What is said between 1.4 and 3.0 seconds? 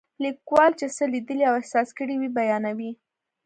او احساس کړي وي بیانوي.